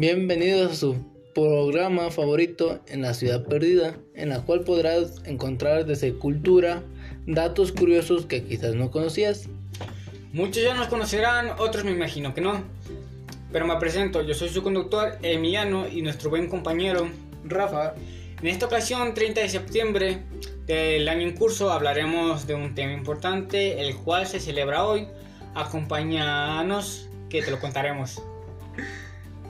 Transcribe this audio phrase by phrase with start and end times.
[0.00, 0.96] Bienvenidos a su
[1.34, 6.82] programa favorito en la ciudad perdida, en la cual podrás encontrar desde cultura,
[7.26, 9.50] datos curiosos que quizás no conocías.
[10.32, 12.64] Muchos ya nos conocerán, otros me imagino que no.
[13.52, 17.06] Pero me presento, yo soy su conductor Emiliano y nuestro buen compañero
[17.44, 17.92] Rafa.
[18.40, 20.22] En esta ocasión, 30 de septiembre
[20.64, 25.08] del año en curso, hablaremos de un tema importante, el cual se celebra hoy.
[25.54, 28.22] Acompáñanos, que te lo contaremos.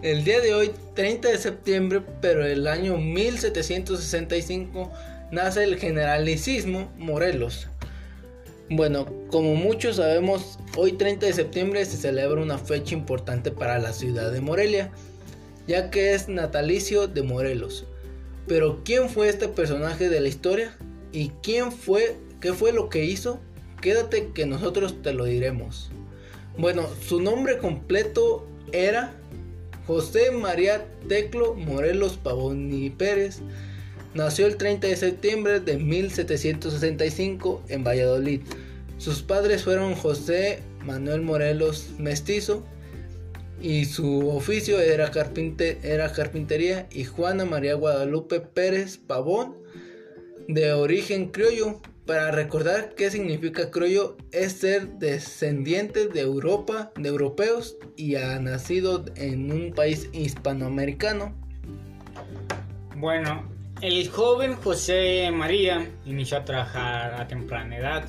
[0.03, 4.91] El día de hoy, 30 de septiembre, pero el año 1765,
[5.31, 7.69] nace el generalicismo Morelos.
[8.71, 13.93] Bueno, como muchos sabemos, hoy 30 de septiembre se celebra una fecha importante para la
[13.93, 14.91] ciudad de Morelia,
[15.67, 17.85] ya que es natalicio de Morelos.
[18.49, 20.79] Pero ¿quién fue este personaje de la historia?
[21.13, 22.17] ¿Y quién fue?
[22.41, 23.39] ¿Qué fue lo que hizo?
[23.83, 25.91] Quédate que nosotros te lo diremos.
[26.57, 29.20] Bueno, su nombre completo era
[29.91, 33.41] José María Teclo Morelos Pavón y Pérez
[34.15, 38.43] nació el 30 de septiembre de 1765 en Valladolid.
[38.99, 42.65] Sus padres fueron José Manuel Morelos Mestizo
[43.61, 45.11] y su oficio era,
[45.83, 49.57] era carpintería y Juana María Guadalupe Pérez Pavón
[50.47, 51.81] de origen criollo
[52.11, 59.05] para recordar qué significa criollo es ser descendiente de Europa, de europeos y ha nacido
[59.15, 61.33] en un país hispanoamericano.
[62.97, 63.49] Bueno,
[63.81, 68.05] el joven José María inició a trabajar a temprana edad.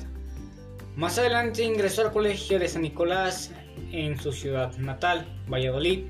[0.96, 3.52] Más adelante ingresó al colegio de San Nicolás
[3.92, 6.06] en su ciudad natal, Valladolid.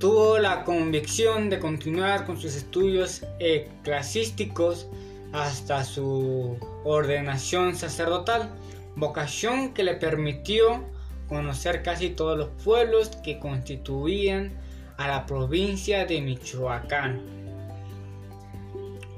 [0.00, 4.88] Tuvo la convicción de continuar con sus estudios eclesiásticos
[5.32, 8.50] hasta su ordenación sacerdotal,
[8.94, 10.84] vocación que le permitió
[11.28, 14.52] conocer casi todos los pueblos que constituían
[14.96, 17.20] a la provincia de Michoacán.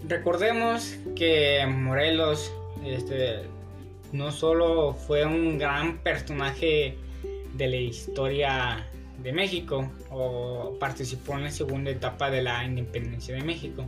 [0.08, 2.50] Recordemos que Morelos
[2.84, 3.42] este,
[4.12, 6.97] no solo fue un gran personaje
[7.54, 8.86] de la historia
[9.22, 13.84] de México o participó en la segunda etapa de la independencia de México,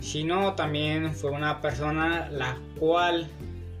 [0.00, 3.28] sino también fue una persona la cual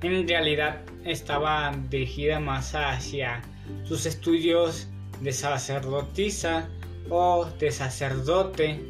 [0.02, 3.42] en realidad estaba dirigida más hacia
[3.84, 4.88] sus estudios
[5.20, 6.68] de sacerdotisa
[7.08, 8.80] o de sacerdote,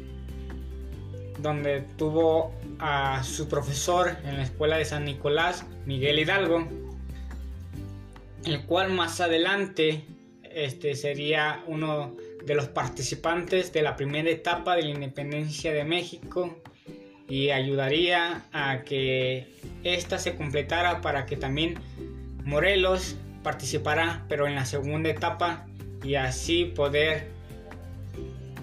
[1.39, 6.67] donde tuvo a su profesor en la escuela de San Nicolás, Miguel Hidalgo,
[8.45, 10.05] el cual más adelante
[10.43, 12.15] este, sería uno
[12.45, 16.61] de los participantes de la primera etapa de la independencia de México
[17.31, 19.47] y ayudaría a que
[19.85, 21.75] esta se completara para que también
[22.43, 25.65] Morelos participara pero en la segunda etapa
[26.03, 27.29] y así poder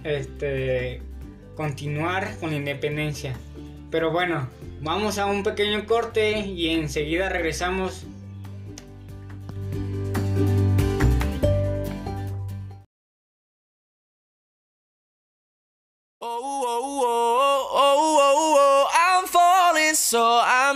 [0.05, 1.01] este,
[1.57, 3.33] continuar con la independencia.
[3.91, 4.51] Pero bueno,
[4.83, 8.05] vamos a un pequeño corte y enseguida regresamos
[16.21, 17.18] So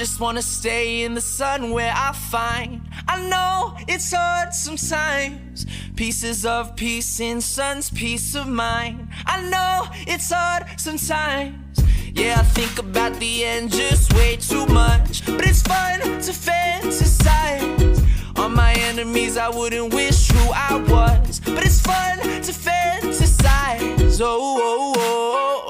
[0.00, 2.88] I just wanna stay in the sun where I find.
[3.06, 5.66] I know it's hard sometimes.
[5.94, 9.08] Pieces of peace in sun's peace of mind.
[9.26, 11.84] I know it's hard sometimes.
[12.14, 15.26] Yeah, I think about the end just way too much.
[15.26, 18.02] But it's fun to fantasize.
[18.38, 21.40] On my enemies, I wouldn't wish who I was.
[21.40, 24.18] But it's fun to fantasize.
[24.22, 25.69] Oh, oh, oh, oh, oh,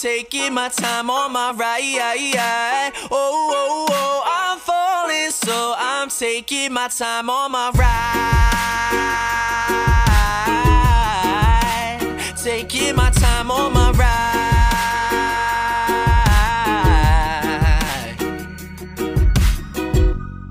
[0.00, 2.92] taking my time on my ride.
[3.10, 8.40] Oh, oh, oh, I'm falling, so I'm taking my time on my ride.
[12.36, 14.44] Taking my time on my ride.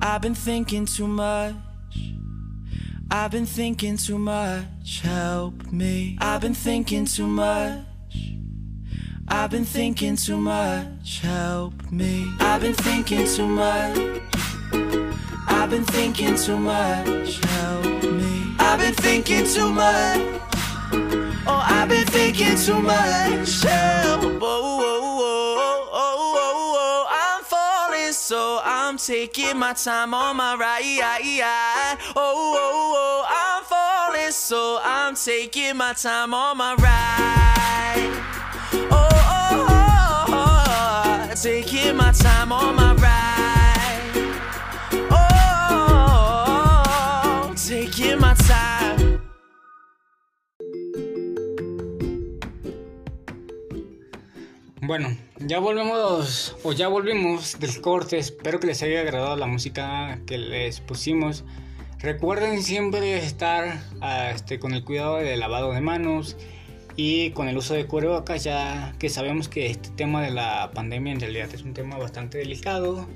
[0.01, 1.55] I've been thinking too much.
[3.11, 5.01] I've been thinking too much.
[5.01, 6.17] Help me.
[6.19, 7.92] I've been thinking too much.
[9.27, 11.19] I've been thinking too much.
[11.19, 12.31] Help me.
[12.39, 14.21] I've been thinking too much.
[15.47, 17.39] I've been thinking too much.
[17.45, 18.55] Help me.
[18.59, 20.19] I've been thinking too much.
[21.45, 23.63] Oh, I've been thinking too much.
[23.63, 24.39] Help.
[24.41, 24.89] Oh.
[27.09, 31.97] I'm falling, so I'm taking my time on my ride.
[32.15, 38.12] Oh, I'm falling, so I'm taking my time on my ride.
[41.35, 44.11] Taking my time on my ride.
[45.09, 46.73] Oh,
[47.55, 49.19] taking my time.
[54.81, 58.19] Bueno, ya volvemos, o ya volvimos del corte.
[58.19, 61.45] Espero que les haya agradado la música que les pusimos.
[61.99, 66.37] Recuerden siempre estar ah, este, con el cuidado del lavado de manos
[66.95, 71.13] y con el uso de cubrebocas, ya que sabemos que este tema de la pandemia
[71.13, 73.07] en realidad es un tema bastante delicado.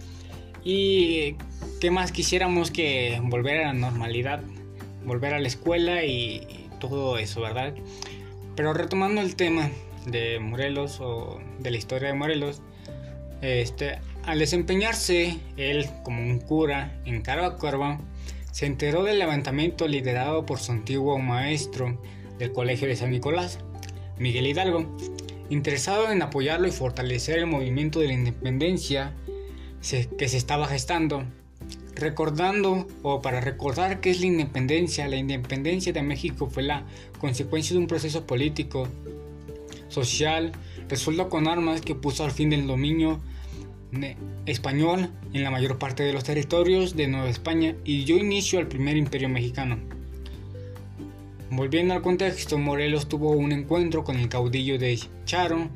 [0.63, 1.35] Y
[1.79, 4.41] qué más quisiéramos que volver a la normalidad,
[5.05, 7.73] volver a la escuela y, y todo eso, ¿verdad?
[8.55, 9.69] Pero retomando el tema
[10.07, 12.61] de Morelos o de la historia de Morelos,
[13.41, 17.99] este, al desempeñarse él como un cura en Caracuerva,
[18.51, 22.01] se enteró del levantamiento liderado por su antiguo maestro
[22.39, 23.59] del Colegio de San Nicolás,
[24.19, 24.97] Miguel Hidalgo,
[25.49, 29.13] interesado en apoyarlo y fortalecer el movimiento de la independencia
[30.17, 31.23] que se estaba gestando.
[31.95, 36.85] Recordando, o para recordar qué es la independencia, la independencia de México fue la
[37.19, 38.87] consecuencia de un proceso político
[39.89, 40.51] social
[40.89, 43.19] resuelto con armas que puso al fin del dominio
[44.45, 48.67] español en la mayor parte de los territorios de Nueva España y dio inicio al
[48.67, 49.79] primer imperio mexicano.
[51.49, 55.69] Volviendo al contexto, Morelos tuvo un encuentro con el caudillo de Charo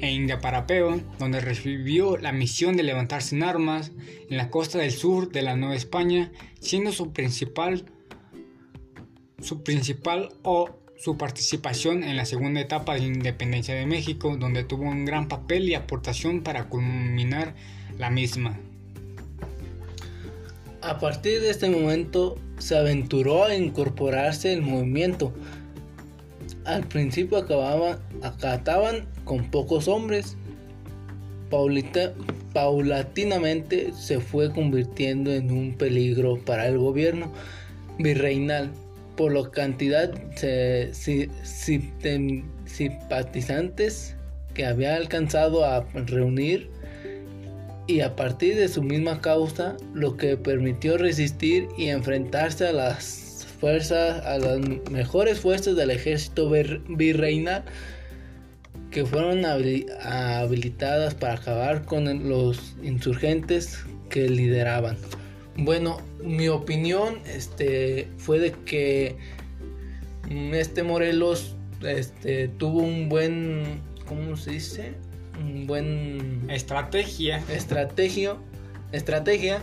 [0.00, 3.92] e Indiaparapeo, donde recibió la misión de levantar sin armas
[4.28, 7.84] en la costa del sur de la Nueva España, siendo su principal
[9.42, 14.62] su principal o su participación en la segunda etapa de la independencia de México, donde
[14.62, 17.54] tuvo un gran papel y aportación para culminar
[17.98, 18.58] la misma.
[20.80, 25.32] A partir de este momento se aventuró a incorporarse al movimiento.
[26.64, 30.36] Al principio acababan, acataban con pocos hombres.
[31.50, 32.14] Paulita-
[32.52, 37.32] paulatinamente se fue convirtiendo en un peligro para el gobierno
[37.98, 38.70] virreinal
[39.16, 44.16] por la cantidad de sitem- simpatizantes
[44.54, 46.70] que había alcanzado a reunir
[47.86, 53.46] y a partir de su misma causa, lo que permitió resistir y enfrentarse a las
[53.60, 54.60] fuerzas, a las
[54.90, 57.64] mejores fuerzas del ejército vir- virreinal
[58.90, 63.78] que fueron habili- habilitadas para acabar con los insurgentes
[64.10, 64.96] que lideraban.
[65.56, 69.16] Bueno, mi opinión este, fue de que
[70.30, 74.92] mm, este Morelos este, tuvo un buen, ¿cómo se dice?
[75.42, 77.42] Un buen Estrategia.
[77.50, 78.36] estrategia,
[78.92, 79.60] estrategia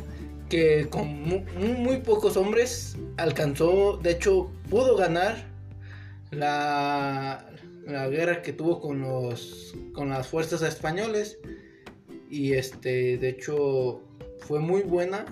[0.49, 5.45] que con mu- muy, muy pocos hombres alcanzó, de hecho, pudo ganar
[6.31, 7.45] la,
[7.85, 11.37] la guerra que tuvo con los con las fuerzas españoles
[12.29, 14.01] y este, de hecho,
[14.39, 15.25] fue muy buena.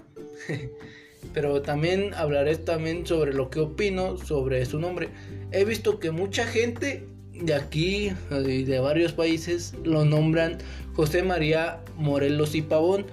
[1.33, 5.09] Pero también hablaré también sobre lo que opino sobre su nombre.
[5.51, 7.05] He visto que mucha gente
[7.41, 10.57] de aquí y de varios países lo nombran
[10.93, 13.05] José María Morelos y Pavón.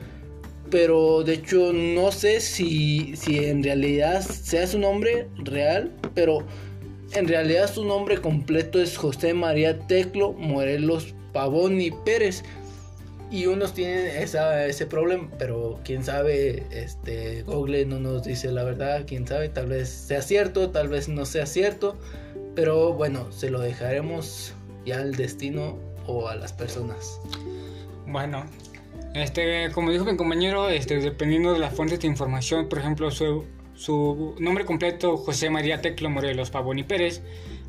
[0.70, 5.92] Pero de hecho no sé si, si en realidad sea su nombre real.
[6.14, 6.44] Pero
[7.12, 12.42] en realidad su nombre completo es José María Teclo Morelos Pavón y Pérez.
[13.30, 18.62] y unos tienen esa, ese problema, pero quién sabe, este Google no nos dice la
[18.62, 21.96] verdad, quién sabe, tal vez sea cierto, tal vez no sea cierto,
[22.54, 27.20] pero bueno, se lo dejaremos ya al destino o a las personas.
[28.06, 28.44] Bueno,
[29.14, 34.34] este, como dijo mi compañero, este, dependiendo de las fuentes de información, por ejemplo, su,
[34.38, 37.22] nombre completo, José María Teclo Morelos Pavón y Pérez,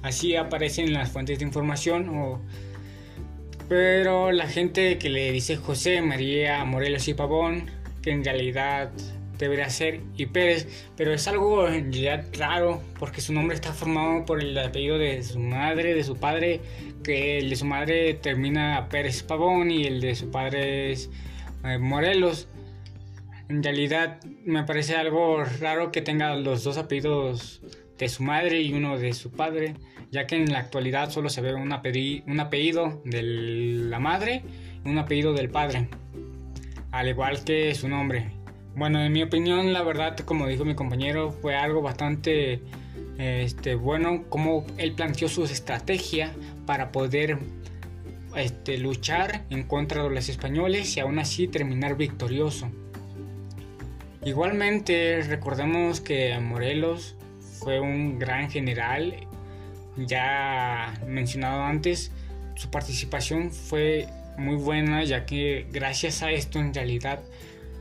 [0.03, 2.39] así aparecen en las fuentes de información o
[3.67, 7.71] pero la gente que le dice José María Morelos y Pavón,
[8.03, 8.91] que en realidad
[9.37, 14.25] debería ser y Pérez, pero es algo en realidad raro porque su nombre está formado
[14.25, 16.61] por el apellido de su madre, de su padre,
[17.03, 21.09] que el de su madre termina Pérez Pavón y el de su padre es
[21.63, 22.47] eh, Morelos.
[23.49, 27.61] En realidad me parece algo raro que tenga los dos apellidos
[27.97, 29.75] de su madre y uno de su padre
[30.15, 34.43] ya que en la actualidad solo se ve un, apellido de la madre
[34.85, 35.89] y un apellido del padre,
[36.91, 38.31] al igual que su nombre.
[38.75, 42.61] Bueno, en mi opinión, la verdad, como dijo mi compañero, fue algo bastante
[43.17, 46.33] este, bueno como él planteó su estrategia
[46.65, 47.39] para poder
[48.35, 52.69] este, luchar en contra de los españoles y aún así terminar victorioso.
[54.25, 57.15] Igualmente, recordemos que Morelos
[57.59, 59.15] fue un gran general
[59.95, 62.11] ya mencionado antes,
[62.55, 67.21] su participación fue muy buena ya que gracias a esto en realidad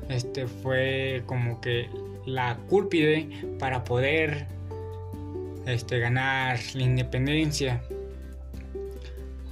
[0.08, 1.88] este fue como que
[2.26, 4.46] la cúlpide para poder
[5.66, 7.82] este, ganar la independencia.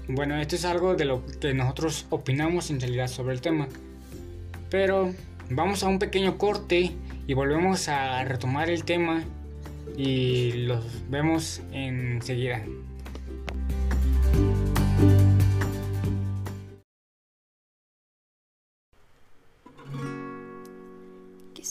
[0.09, 3.69] Bueno, esto es algo de lo que nosotros opinamos en realidad sobre el tema.
[4.71, 5.13] Pero
[5.51, 6.93] vamos a un pequeño corte
[7.27, 9.23] y volvemos a retomar el tema
[9.97, 12.65] y los vemos enseguida.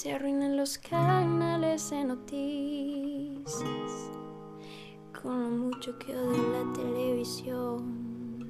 [0.01, 3.61] Se arruinan los canales de noticias.
[5.21, 8.49] Con lo mucho que odio la televisión.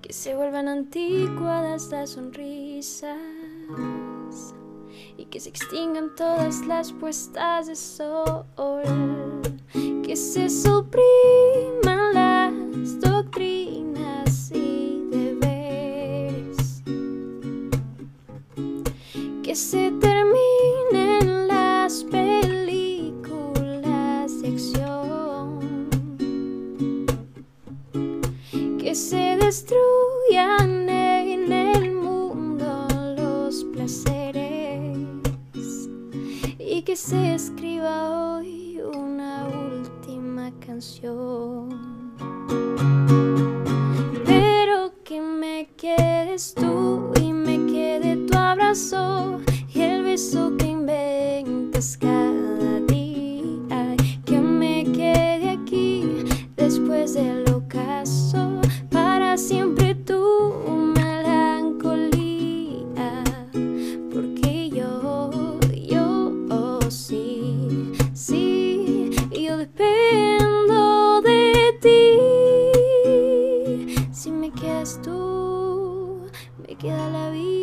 [0.00, 3.18] Que se vuelvan anticuadas las sonrisas.
[5.16, 8.44] Y que se extingan todas las puestas de sol,
[10.04, 12.27] que se supriman las
[19.58, 23.42] se terminen las películas
[24.40, 25.88] de acción,
[28.78, 29.98] que se destruyan
[36.88, 41.77] que se escriba hoy una última canción.
[77.18, 77.58] La vida.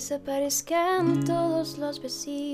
[0.00, 2.49] desaparezcan todos los vecinos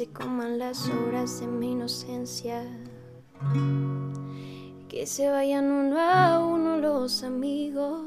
[0.00, 2.64] se coman las horas de mi inocencia.
[4.88, 8.00] Que se vayan uno a uno los amigos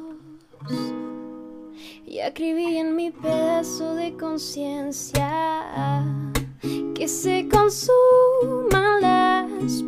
[2.04, 6.04] y acribillen mi pedazo de conciencia.
[6.96, 9.84] Que se consuman las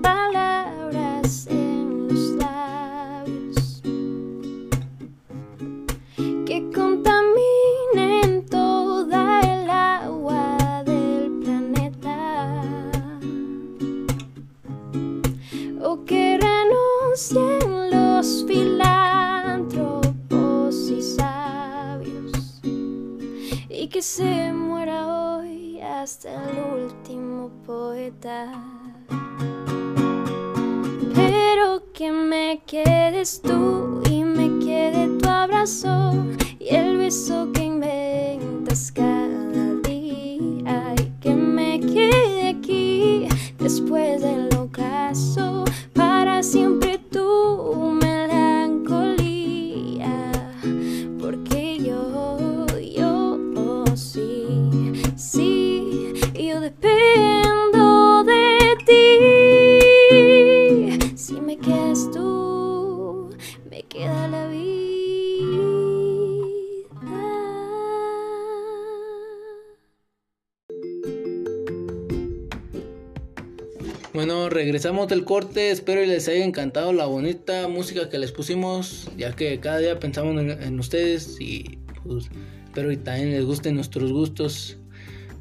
[74.96, 75.72] Regresamos del corte.
[75.72, 80.00] Espero y les haya encantado la bonita música que les pusimos, ya que cada día
[80.00, 82.30] pensamos en, ustedes y pues,
[82.64, 84.78] espero y también les gusten nuestros gustos.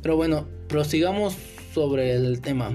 [0.03, 1.37] Pero bueno, prosigamos
[1.73, 2.75] sobre el tema.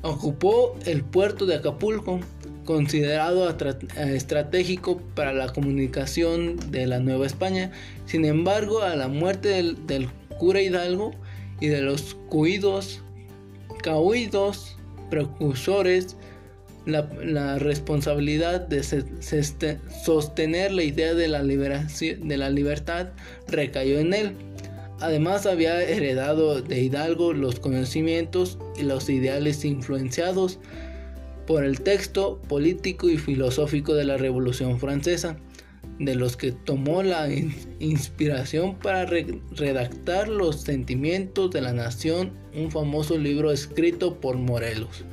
[0.00, 2.20] Ocupó el puerto de Acapulco,
[2.64, 3.54] considerado
[3.94, 7.70] estratégico para la comunicación de la Nueva España.
[8.06, 10.08] Sin embargo, a la muerte del, del
[10.38, 11.10] cura Hidalgo
[11.60, 13.02] y de los cuidos,
[13.82, 14.78] cahuidos,
[15.12, 16.16] precursores,
[16.86, 23.08] la, responsabilidad de seste- sostener la idea de la libertad
[23.46, 24.32] recayó en él.
[25.00, 30.58] Además había heredado de Hidalgo los conocimientos y los ideales influenciados
[31.46, 35.36] por el texto político y filosófico de la Revolución Francesa,
[35.98, 42.30] de los que tomó la in- inspiración para re- redactar los sentimientos de la nación,
[42.54, 45.04] un famoso libro escrito por Morelos.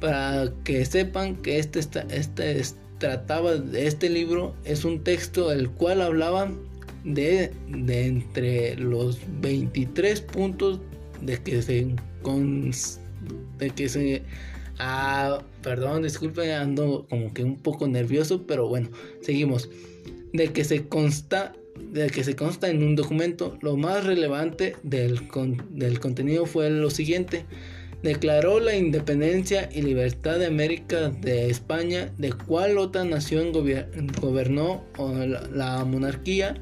[0.00, 1.80] Para que sepan que este,
[2.10, 6.50] este es- trataba de este libro, es un texto el cual hablaba
[7.04, 10.78] de, de entre los 23 puntos
[11.20, 11.88] de que se
[13.58, 14.22] de que se
[14.82, 19.70] ah, perdón, disculpen, ando como que un poco nervioso, pero bueno, seguimos.
[20.32, 21.52] De que se consta
[22.12, 25.28] que se consta en un documento, lo más relevante del,
[25.70, 27.44] del contenido fue lo siguiente.
[28.02, 33.52] Declaró la independencia y libertad de América de España, de cuál otra nación
[34.20, 34.84] gobernó
[35.52, 36.56] la, monarquía.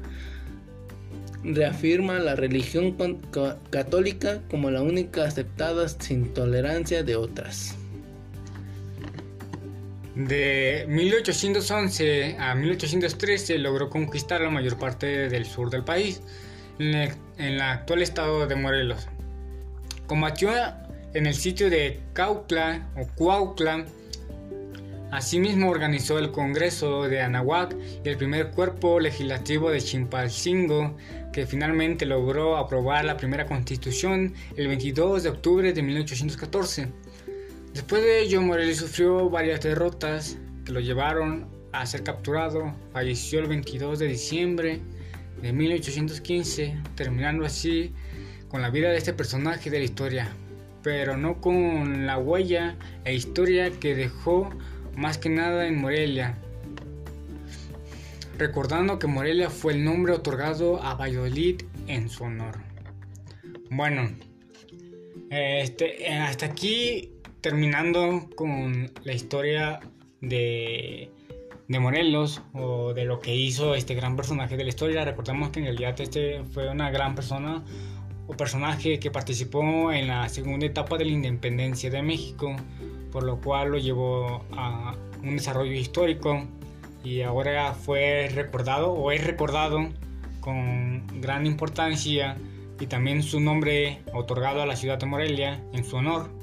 [1.43, 2.95] Reafirma la religión
[3.71, 7.75] católica como la única aceptada sin tolerancia de otras.
[10.15, 16.21] De 1811 a 1813 logró conquistar la mayor parte del sur del país,
[16.79, 19.07] en el, actual estado de Morelos.
[20.07, 20.51] Combatió
[21.13, 23.85] en el sitio de Cautla o Cuautla.
[25.11, 30.97] Asimismo organizó el Congreso de Anahuac y el primer cuerpo legislativo de Chimpalcingo,
[31.31, 36.89] que finalmente logró aprobar la primera constitución el 22 de octubre de 1814.
[37.73, 42.75] Después de ello, Morelos sufrió varias derrotas que lo llevaron a ser capturado.
[42.91, 44.81] Falleció el 22 de diciembre
[45.41, 47.93] de 1815, terminando así
[48.49, 50.29] con la vida de este personaje de la historia,
[50.83, 54.49] pero no con la huella e historia que dejó
[54.95, 56.37] más que nada en Morelia.
[58.37, 62.57] Recordando que Morelia fue el nombre otorgado a Valladolid en su honor.
[63.69, 64.09] Bueno,
[65.29, 67.10] este, hasta aquí
[67.41, 69.79] terminando con la historia
[70.21, 71.09] de,
[71.67, 75.05] Morelos o de lo que hizo este gran personaje de la historia.
[75.05, 77.63] Recordemos que en realidad este fue una gran persona
[78.27, 82.55] o personaje que participó en la segunda etapa de la independencia de México,
[83.11, 86.45] por lo cual lo llevó a un desarrollo histórico
[87.03, 89.89] y ahora fue recordado o es recordado
[90.41, 92.37] con gran importancia
[92.79, 96.40] y también su nombre otorgado a la ciudad de Morelia en su honor.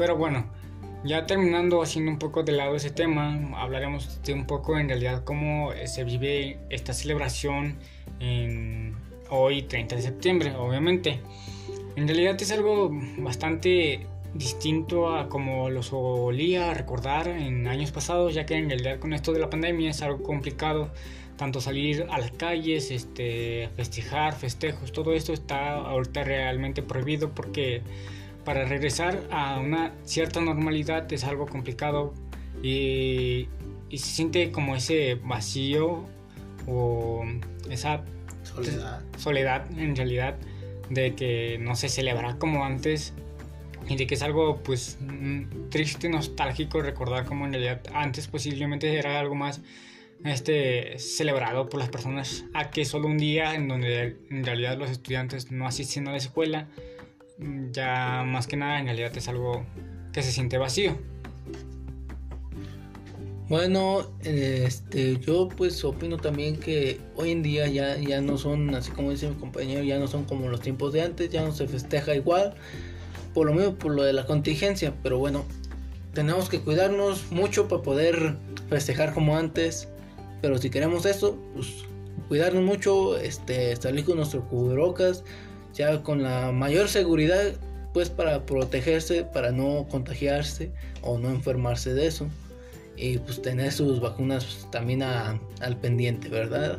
[0.00, 0.46] Pero bueno,
[1.04, 5.24] ya terminando haciendo un poco de lado ese tema, hablaremos de un poco en realidad
[5.24, 7.76] cómo se vive esta celebración
[8.18, 8.96] en
[9.28, 11.20] hoy 30 de septiembre, obviamente.
[11.96, 18.46] En realidad es algo bastante distinto a como lo solía recordar en años pasados, ya
[18.46, 20.90] que en realidad con esto de la pandemia es algo complicado
[21.36, 27.82] tanto salir a las calles, este, festejar, festejos, todo esto está ahorita realmente prohibido porque
[28.50, 32.12] para regresar a una cierta normalidad es algo complicado
[32.64, 33.48] y,
[33.88, 36.04] y se siente como ese vacío
[36.66, 37.24] o
[37.70, 38.02] esa
[38.42, 39.02] Soledad.
[39.16, 40.36] soledad en realidad
[40.88, 43.14] de que no se celebra como antes
[43.88, 48.92] y de que es algo pues mm, triste, nostálgico recordar como en realidad antes posiblemente
[48.98, 49.60] era algo más
[50.24, 54.90] este celebrado por las personas a que solo un día en donde en realidad los
[54.90, 56.66] estudiantes no asisten a la escuela
[57.72, 59.64] ya más que nada en realidad es algo
[60.12, 60.96] que se siente vacío.
[63.48, 68.92] Bueno, este, yo pues opino también que hoy en día ya, ya no son, así
[68.92, 71.66] como dice mi compañero, ya no son como los tiempos de antes, ya no se
[71.66, 72.54] festeja igual,
[73.34, 75.44] por lo mismo, por lo de la contingencia, pero bueno,
[76.14, 78.36] tenemos que cuidarnos mucho para poder
[78.68, 79.88] festejar como antes,
[80.40, 81.66] pero si queremos eso, pues
[82.28, 85.24] cuidarnos mucho, este, salir con nuestros cubrebocas,
[85.74, 87.52] ya con la mayor seguridad,
[87.92, 90.70] pues para protegerse, para no contagiarse
[91.02, 92.28] o no enfermarse de eso
[92.96, 96.78] y pues tener sus vacunas también al pendiente, ¿verdad?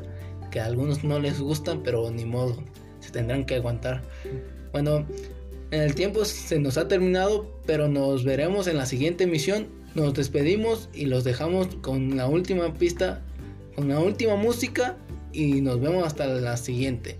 [0.52, 2.64] Que a algunos no les gustan, pero ni modo,
[3.00, 4.02] se tendrán que aguantar.
[4.72, 5.06] Bueno,
[5.72, 9.68] en el tiempo se nos ha terminado, pero nos veremos en la siguiente emisión.
[9.96, 13.22] Nos despedimos y los dejamos con la última pista,
[13.76, 14.98] con la última música
[15.34, 17.18] y nos vemos hasta la siguiente.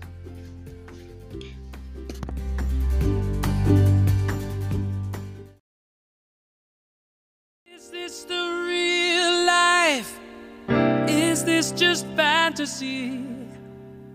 [12.62, 13.24] Just fantasy.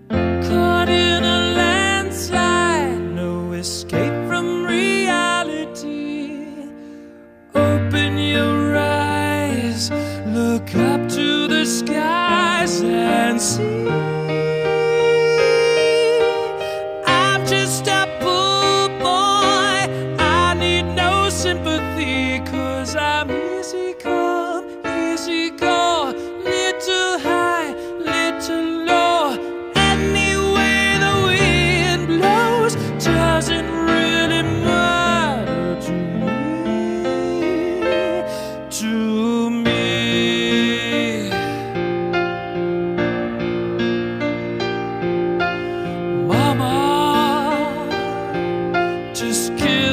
[0.10, 2.47] Caught in a landslide,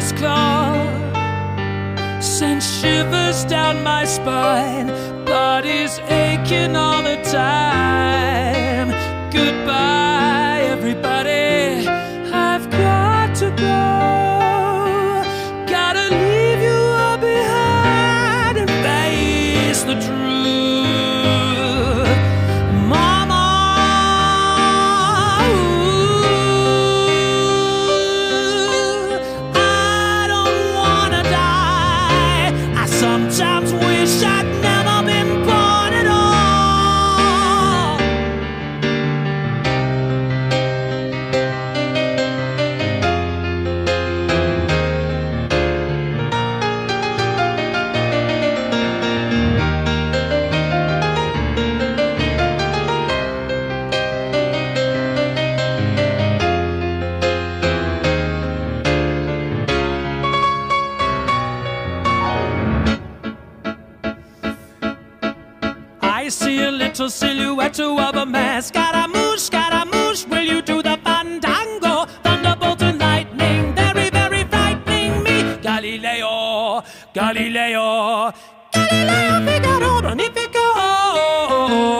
[0.00, 0.74] mother's call
[2.22, 4.88] sent shivers down my spine.
[5.24, 7.79] Body's aching all the time.
[67.10, 68.62] little silhouette of a man.
[68.62, 72.06] Scaramouche, scaramouche, will you do the fandango?
[72.22, 75.56] Thunderbolt and lightning, very, very frightening me.
[75.62, 78.32] Galileo, Galileo,
[78.72, 80.60] Galileo Figaro, Magnifico.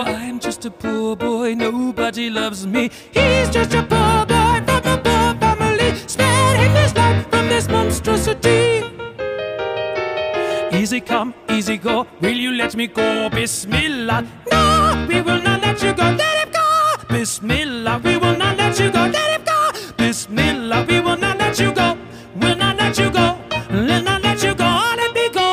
[0.07, 2.91] I'm just a poor boy, nobody loves me.
[3.13, 5.97] He's just a poor boy from a poor family.
[6.07, 8.85] Spare him his life from this monstrosity.
[10.73, 12.07] Easy come, easy go.
[12.21, 13.29] Will you let me go?
[13.29, 14.25] Bismillah.
[14.53, 14.80] No!
[15.11, 16.05] we will not let you go.
[16.23, 16.67] Let him go.
[17.09, 19.03] Bismillah, we will not let you go.
[19.17, 19.59] Let him go.
[19.97, 21.99] Bismillah, we will not let you go.
[22.41, 23.27] Will not let you go.
[23.71, 24.71] Will not let you go.
[25.01, 25.49] Let me go.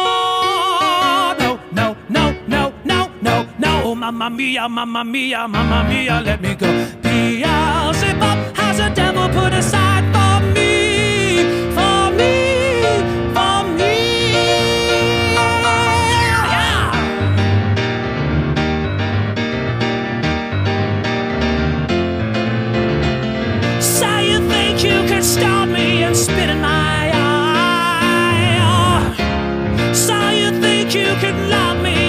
[1.41, 3.71] No, no, no, no, no, no, no.
[3.85, 6.67] Oh, mamma mia, mamma mia, mamma mia, let me go.
[7.01, 10.71] Beelzebub has a devil put aside for me,
[11.75, 12.56] for me.
[25.27, 28.53] starred me and spit in my eye.
[29.93, 32.06] So you think you could love me?